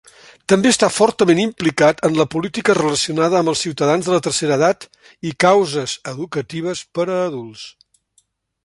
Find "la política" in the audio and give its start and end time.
2.21-2.75